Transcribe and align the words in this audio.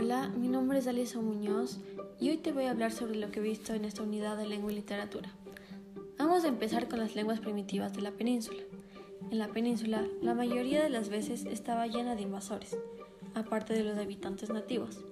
Hola, 0.00 0.28
mi 0.28 0.46
nombre 0.46 0.78
es 0.78 0.86
Alisa 0.86 1.18
Muñoz 1.18 1.80
y 2.20 2.30
hoy 2.30 2.36
te 2.36 2.52
voy 2.52 2.66
a 2.66 2.70
hablar 2.70 2.92
sobre 2.92 3.16
lo 3.16 3.32
que 3.32 3.40
he 3.40 3.42
visto 3.42 3.74
en 3.74 3.84
esta 3.84 4.04
unidad 4.04 4.36
de 4.36 4.46
lengua 4.46 4.70
y 4.70 4.76
literatura. 4.76 5.28
Vamos 6.16 6.44
a 6.44 6.48
empezar 6.48 6.86
con 6.86 7.00
las 7.00 7.16
lenguas 7.16 7.40
primitivas 7.40 7.92
de 7.94 8.02
la 8.02 8.12
península. 8.12 8.62
En 9.32 9.40
la 9.40 9.48
península, 9.48 10.06
la 10.22 10.34
mayoría 10.34 10.84
de 10.84 10.88
las 10.88 11.08
veces 11.08 11.46
estaba 11.46 11.88
llena 11.88 12.14
de 12.14 12.22
invasores, 12.22 12.78
aparte 13.34 13.74
de 13.74 13.82
los 13.82 13.98
habitantes 13.98 14.50
nativos. 14.50 15.04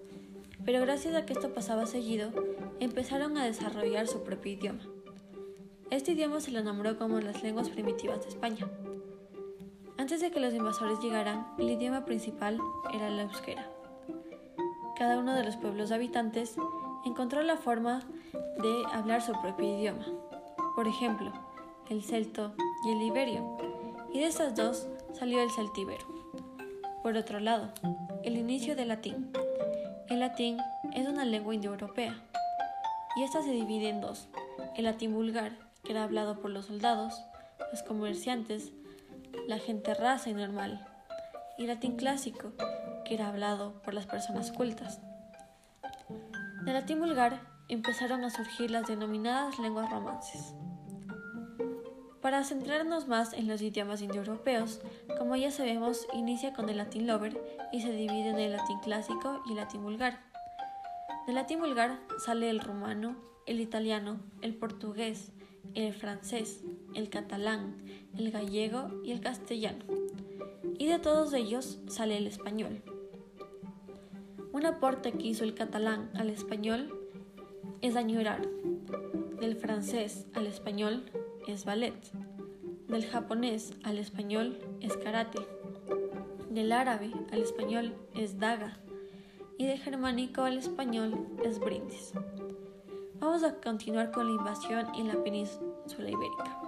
Pero 0.65 0.81
gracias 0.83 1.17
a 1.17 1.27
que 1.27 1.33
esto 1.33 1.53
pasaba 1.53 1.87
seguido, 1.87 2.31
empezaron 2.79 3.37
a 3.39 3.45
desarrollar 3.45 4.07
su 4.07 4.23
propio 4.23 4.53
idioma. 4.53 4.87
Este 5.91 6.13
idioma 6.13 6.41
se 6.41 6.53
lo 6.53 6.63
nombró 6.63 6.97
como 6.97 7.19
las 7.19 7.43
lenguas 7.43 7.71
primitivas 7.71 8.23
de 8.23 8.29
España. 8.29 8.71
Antes 9.97 10.21
de 10.21 10.31
que 10.31 10.39
los 10.39 10.55
invasores 10.55 11.01
llegaran, 11.01 11.45
el 11.59 11.71
idioma 11.71 12.05
principal 12.05 12.61
era 12.95 13.11
la 13.11 13.23
euskera 13.23 13.76
cada 14.97 15.19
uno 15.19 15.35
de 15.35 15.45
los 15.45 15.57
pueblos 15.57 15.93
habitantes 15.93 16.57
encontró 17.05 17.43
la 17.43 17.57
forma 17.57 18.03
de 18.33 18.83
hablar 18.93 19.23
su 19.23 19.33
propio 19.41 19.79
idioma. 19.79 20.07
Por 20.75 20.89
ejemplo, 20.89 21.33
el 21.91 22.03
celto 22.03 22.55
y 22.87 22.93
el 22.93 23.03
iberio. 23.03 23.57
Y 24.13 24.21
de 24.21 24.27
estas 24.27 24.55
dos 24.55 24.89
salió 25.13 25.43
el 25.43 25.51
celtíbero. 25.51 26.07
Por 27.03 27.17
otro 27.17 27.41
lado, 27.41 27.73
el 28.25 28.37
inicio 28.37 28.75
del 28.75 28.89
latín. 28.89 29.31
El 30.09 30.21
latín 30.21 30.59
es 30.95 31.07
una 31.07 31.25
lengua 31.25 31.55
indoeuropea 31.55 32.15
y 33.17 33.23
esta 33.23 33.43
se 33.43 33.51
divide 33.51 33.91
en 33.91 34.01
dos. 34.01 34.29
El 34.77 34.85
latín 34.85 35.13
vulgar, 35.13 35.53
que 35.85 35.93
era 35.93 36.05
hablado 36.05 36.41
por 36.41 36.51
los 36.51 36.67
soldados, 36.67 37.23
los 37.71 37.83
comerciantes, 37.83 38.73
la 39.47 39.59
gente 39.59 39.95
rasa 39.95 40.31
y 40.31 40.35
normal, 40.35 40.87
y 41.59 41.67
latín 41.67 41.97
clásico, 41.97 42.53
que 43.05 43.15
era 43.15 43.29
hablado 43.29 43.81
por 43.83 43.95
las 43.95 44.07
personas 44.07 44.53
cultas. 44.53 45.01
Del 46.65 46.75
latín 46.75 46.99
vulgar 46.99 47.41
empezaron 47.69 48.25
a 48.25 48.31
surgir 48.31 48.71
las 48.71 48.87
denominadas 48.87 49.59
lenguas 49.59 49.91
romances. 49.91 50.55
Para 52.21 52.43
centrarnos 52.43 53.07
más 53.07 53.33
en 53.35 53.47
los 53.47 53.63
idiomas 53.63 54.03
indoeuropeos, 54.03 54.81
como 55.17 55.37
ya 55.37 55.53
sabemos, 55.53 56.09
inicia 56.13 56.53
con 56.53 56.69
el 56.69 56.79
latín 56.79 57.07
lover 57.07 57.41
y 57.73 57.83
se 57.83 57.93
divide 57.93 58.31
en 58.31 58.39
el 58.39 58.53
latín 58.53 58.81
clásico 58.81 59.43
y 59.47 59.51
el 59.51 59.57
latín 59.57 59.83
vulgar. 59.83 60.19
Del 61.27 61.37
latín 61.37 61.61
vulgar 61.61 62.01
sale 62.19 62.51
el 62.51 62.61
rumano, 62.61 63.17
el 63.47 63.61
italiano, 63.61 64.19
el 64.43 64.57
portugués, 64.57 65.33
el 65.75 65.93
francés, 65.95 66.65
el 66.95 67.11
catalán, 67.11 67.77
el 68.17 68.31
gallego 68.33 69.03
y 69.05 69.13
el 69.13 69.21
castellano. 69.21 69.85
Y 70.79 70.87
de 70.87 70.99
todos 70.99 71.33
ellos 71.33 71.79
sale 71.87 72.17
el 72.19 72.27
español. 72.27 72.83
Un 74.53 74.65
aporte 74.67 75.13
que 75.13 75.27
hizo 75.27 75.45
el 75.45 75.55
catalán 75.55 76.11
al 76.15 76.31
español 76.31 76.93
es 77.83 77.97
añorar. 77.97 78.47
Del 79.41 79.57
francés 79.57 80.27
al 80.35 80.47
español 80.47 81.05
es 81.47 81.65
ballet. 81.65 81.95
Del 82.89 83.05
japonés 83.05 83.75
al 83.83 83.99
español 83.99 84.59
es 84.81 84.97
karate. 84.97 85.41
Del 86.51 86.73
árabe 86.73 87.13
al 87.33 87.43
español 87.43 87.95
es 88.15 88.39
daga. 88.39 88.79
Y 89.59 89.67
de 89.67 89.77
germánico 89.77 90.43
al 90.43 90.59
español 90.59 91.27
es 91.45 91.59
brindis. 91.59 92.13
Vamos 93.19 93.43
a 93.43 93.61
continuar 93.61 94.11
con 94.11 94.27
la 94.27 94.35
invasión 94.35 94.87
en 94.95 95.09
la 95.09 95.23
península 95.23 96.11
ibérica. 96.11 96.66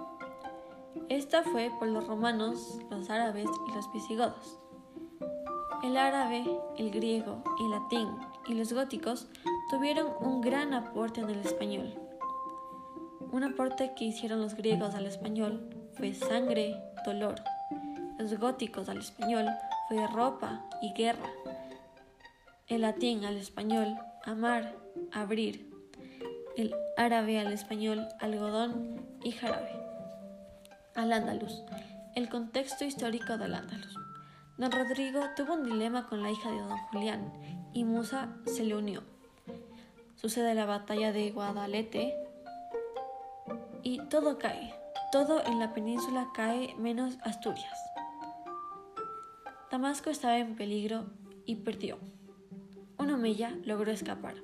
Esta 1.09 1.41
fue 1.41 1.71
por 1.79 1.87
los 1.87 2.05
romanos, 2.05 2.77
los 2.91 3.09
árabes 3.09 3.47
y 3.67 3.71
los 3.73 3.91
visigodos. 3.91 4.59
El 5.83 5.97
árabe, 5.97 6.45
el 6.77 6.91
griego, 6.91 7.43
el 7.59 7.71
latín 7.71 8.07
y 8.47 8.53
los 8.53 8.71
góticos 8.73 9.27
tuvieron 9.71 10.11
un 10.19 10.39
gran 10.39 10.71
aporte 10.71 11.21
en 11.21 11.31
el 11.31 11.39
español. 11.39 11.95
Un 13.31 13.43
aporte 13.43 13.93
que 13.97 14.05
hicieron 14.05 14.39
los 14.39 14.53
griegos 14.53 14.93
al 14.93 15.07
español 15.07 15.67
fue 15.93 16.13
sangre, 16.13 16.75
dolor. 17.03 17.35
Los 18.19 18.37
góticos 18.37 18.87
al 18.87 18.99
español 18.99 19.47
fue 19.87 20.05
ropa 20.05 20.63
y 20.79 20.93
guerra. 20.93 21.31
El 22.67 22.81
latín 22.81 23.25
al 23.25 23.37
español, 23.37 23.97
amar, 24.25 24.75
abrir. 25.11 25.73
El 26.55 26.75
árabe 26.97 27.39
al 27.39 27.51
español, 27.51 28.07
algodón 28.19 29.01
y 29.23 29.31
jarabe. 29.31 29.78
Al 30.95 31.13
andaluz, 31.13 31.63
el 32.15 32.29
contexto 32.29 32.83
histórico 32.83 33.37
del 33.37 33.53
andaluz. 33.53 33.95
Don 34.57 34.71
Rodrigo 34.71 35.21
tuvo 35.37 35.53
un 35.53 35.63
dilema 35.63 36.07
con 36.07 36.21
la 36.21 36.31
hija 36.31 36.51
de 36.51 36.59
don 36.59 36.77
Julián 36.91 37.31
y 37.73 37.85
Musa 37.85 38.29
se 38.45 38.63
le 38.65 38.75
unió. 38.75 39.03
Sucede 40.15 40.53
la 40.53 40.65
batalla 40.65 41.13
de 41.13 41.31
Guadalete 41.31 42.15
y 43.83 43.99
todo 44.09 44.37
cae. 44.37 44.73
Todo 45.11 45.43
en 45.45 45.59
la 45.59 45.73
península 45.73 46.27
cae 46.33 46.75
menos 46.75 47.17
Asturias. 47.21 47.79
Damasco 49.71 50.09
estaba 50.09 50.37
en 50.39 50.55
peligro 50.55 51.05
y 51.45 51.55
perdió. 51.55 51.99
Un 52.97 53.11
omeya 53.11 53.57
logró 53.63 53.91
escapar. 53.91 54.35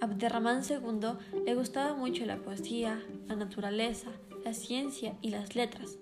Abderramán 0.00 0.62
II 0.68 1.16
le 1.46 1.54
gustaba 1.54 1.94
mucho 1.94 2.26
la 2.26 2.36
poesía, 2.36 3.02
la 3.26 3.36
naturaleza, 3.36 4.10
la 4.46 4.54
ciencia 4.54 5.16
y 5.22 5.30
las 5.30 5.56
letras 5.56 5.98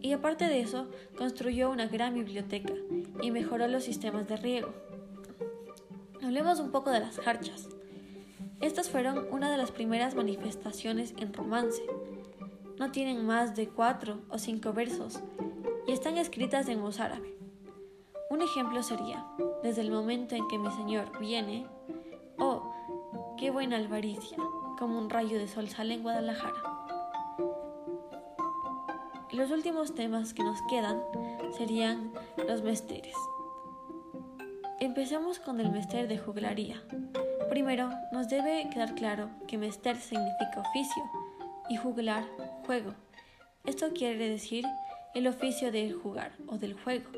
y 0.00 0.12
aparte 0.12 0.46
de 0.46 0.60
eso, 0.60 0.86
construyó 1.16 1.70
una 1.70 1.86
gran 1.86 2.14
biblioteca 2.14 2.72
y 3.20 3.30
mejoró 3.30 3.66
los 3.68 3.84
sistemas 3.84 4.28
de 4.28 4.36
riego. 4.36 4.70
Hablemos 6.22 6.60
un 6.60 6.70
poco 6.70 6.90
de 6.90 7.00
las 7.00 7.18
jarchas. 7.18 7.68
Estas 8.60 8.88
fueron 8.88 9.26
una 9.30 9.50
de 9.50 9.56
las 9.56 9.70
primeras 9.70 10.14
manifestaciones 10.14 11.14
en 11.18 11.32
romance. 11.32 11.82
No 12.78 12.90
tienen 12.90 13.26
más 13.26 13.56
de 13.56 13.68
cuatro 13.68 14.20
o 14.30 14.38
cinco 14.38 14.72
versos 14.72 15.20
y 15.86 15.92
están 15.92 16.16
escritas 16.16 16.68
en 16.68 16.80
mozárabe. 16.80 17.36
Un 18.30 18.42
ejemplo 18.42 18.82
sería, 18.82 19.26
desde 19.62 19.80
el 19.80 19.90
momento 19.90 20.34
en 20.36 20.46
que 20.48 20.58
mi 20.58 20.70
señor 20.70 21.18
viene, 21.18 21.66
oh, 22.38 22.72
qué 23.36 23.50
buena 23.50 23.76
alvaricia, 23.76 24.38
como 24.78 24.98
un 24.98 25.10
rayo 25.10 25.38
de 25.38 25.48
sol 25.48 25.68
sale 25.68 25.94
en 25.94 26.02
Guadalajara. 26.02 26.77
Los 29.38 29.52
últimos 29.52 29.94
temas 29.94 30.34
que 30.34 30.42
nos 30.42 30.60
quedan 30.62 31.00
serían 31.56 32.12
los 32.48 32.62
mesteres. 32.62 33.14
Empecemos 34.80 35.38
con 35.38 35.60
el 35.60 35.70
mester 35.70 36.08
de 36.08 36.18
juglaría. 36.18 36.82
Primero, 37.48 37.88
nos 38.10 38.28
debe 38.28 38.68
quedar 38.68 38.96
claro 38.96 39.30
que 39.46 39.56
mester 39.56 39.96
significa 39.96 40.60
oficio 40.68 41.04
y 41.70 41.76
juglar 41.76 42.24
juego. 42.66 42.94
Esto 43.64 43.92
quiere 43.94 44.28
decir 44.28 44.64
el 45.14 45.28
oficio 45.28 45.70
del 45.70 45.94
jugar 45.94 46.32
o 46.48 46.58
del 46.58 46.74
juego. 46.74 47.08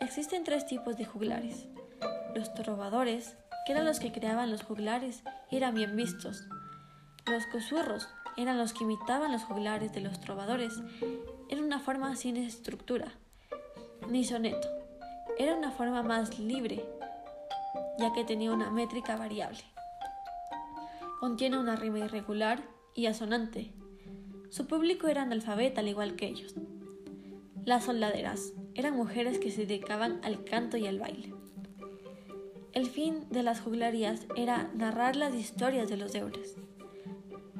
Existen 0.00 0.44
tres 0.44 0.66
tipos 0.66 0.98
de 0.98 1.06
juglares. 1.06 1.66
Los 2.34 2.52
trovadores, 2.52 3.38
que 3.64 3.72
eran 3.72 3.86
los 3.86 4.00
que 4.00 4.12
creaban 4.12 4.50
los 4.50 4.64
juglares 4.64 5.22
y 5.50 5.56
eran 5.56 5.74
bien 5.74 5.96
vistos. 5.96 6.46
Los 7.24 7.46
cosurros, 7.46 8.06
eran 8.40 8.56
los 8.56 8.72
que 8.72 8.84
imitaban 8.84 9.32
los 9.32 9.44
juglares 9.44 9.92
de 9.92 10.00
los 10.00 10.20
trovadores. 10.20 10.72
Era 11.48 11.62
una 11.62 11.78
forma 11.78 12.16
sin 12.16 12.36
estructura, 12.36 13.12
ni 14.08 14.24
soneto. 14.24 14.66
Era 15.38 15.54
una 15.54 15.70
forma 15.70 16.02
más 16.02 16.38
libre, 16.38 16.84
ya 17.98 18.12
que 18.12 18.24
tenía 18.24 18.52
una 18.52 18.70
métrica 18.70 19.16
variable. 19.16 19.60
Contiene 21.20 21.58
una 21.58 21.76
rima 21.76 21.98
irregular 21.98 22.62
y 22.94 23.06
asonante. 23.06 23.72
Su 24.48 24.66
público 24.66 25.06
era 25.06 25.22
analfabeta 25.22 25.82
al 25.82 25.88
igual 25.88 26.16
que 26.16 26.26
ellos. 26.26 26.54
Las 27.66 27.84
soldaderas 27.84 28.54
eran 28.74 28.96
mujeres 28.96 29.38
que 29.38 29.50
se 29.50 29.66
dedicaban 29.66 30.18
al 30.24 30.44
canto 30.44 30.78
y 30.78 30.86
al 30.86 30.98
baile. 30.98 31.34
El 32.72 32.86
fin 32.86 33.28
de 33.30 33.42
las 33.42 33.60
juglarías 33.60 34.26
era 34.34 34.70
narrar 34.74 35.16
las 35.16 35.34
historias 35.34 35.90
de 35.90 35.96
los 35.98 36.12
deures. 36.12 36.56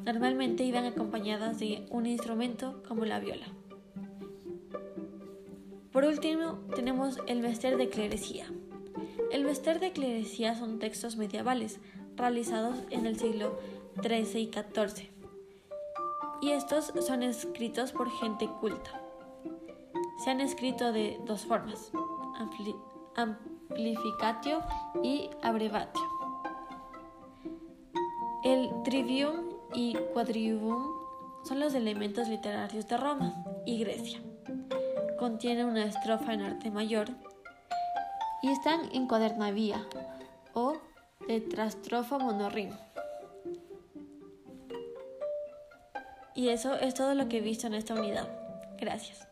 Normalmente 0.05 0.65
iban 0.65 0.85
acompañadas 0.85 1.59
de 1.59 1.87
un 1.91 2.07
instrumento 2.07 2.83
como 2.87 3.05
la 3.05 3.21
viola. 3.21 3.47
Por 5.93 6.05
último, 6.05 6.61
tenemos 6.75 7.19
el 7.27 7.41
Mester 7.41 7.77
de 7.77 7.89
Clerecía. 7.89 8.47
El 9.31 9.45
Mester 9.45 9.81
de 9.81 9.93
Clerecía 9.93 10.55
son 10.55 10.79
textos 10.79 11.17
medievales 11.17 11.81
realizados 12.17 12.77
en 12.91 13.07
el 13.07 13.19
siglo 13.19 13.59
XIII 14.01 14.41
y 14.41 14.51
XIV. 14.53 15.11
Y 16.43 16.51
estos 16.53 16.93
son 17.07 17.23
escritos 17.23 17.93
por 17.93 18.11
gente 18.11 18.49
culta. 18.61 19.03
Se 20.25 20.31
han 20.31 20.41
escrito 20.41 20.93
de 20.93 21.19
dos 21.27 21.45
formas, 21.45 21.93
amplificatio 23.17 24.63
y 25.03 25.29
abrevatio. 25.43 26.03
El 28.43 28.71
trivium 28.85 29.50
y 29.75 29.95
quadrivium 30.13 31.01
son 31.45 31.61
los 31.61 31.75
elementos 31.75 32.29
literarios 32.29 32.87
de 32.89 32.97
Roma 32.97 33.45
y 33.67 33.79
Grecia. 33.79 34.21
Contiene 35.19 35.65
una 35.65 35.85
estrofa 35.85 36.35
en 36.35 36.43
arte 36.43 36.71
mayor 36.71 37.09
y 38.43 38.49
están 38.49 38.81
en 38.93 39.07
cuadernavía 39.07 39.87
o 40.55 40.75
tetrastrofa 41.27 42.19
monorrim. 42.19 42.71
Y 46.35 46.49
eso 46.49 46.75
es 46.75 46.95
todo 46.95 47.15
lo 47.15 47.29
que 47.29 47.39
he 47.39 47.41
visto 47.41 47.67
en 47.67 47.75
esta 47.75 47.95
unidad. 47.95 48.29
Gracias. 48.79 49.30